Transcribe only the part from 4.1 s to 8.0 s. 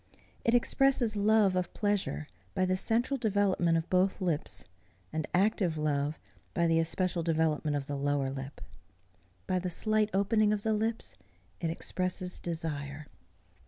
lips, and active love by the especial development of the